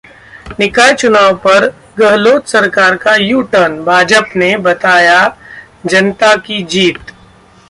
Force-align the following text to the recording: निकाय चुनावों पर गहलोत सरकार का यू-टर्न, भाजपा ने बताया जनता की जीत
निकाय 0.59 0.93
चुनावों 0.93 1.33
पर 1.37 1.67
गहलोत 1.99 2.47
सरकार 2.47 2.95
का 2.97 3.15
यू-टर्न, 3.15 3.77
भाजपा 3.83 4.39
ने 4.39 4.55
बताया 4.59 5.21
जनता 5.85 6.35
की 6.37 6.61
जीत 6.65 7.11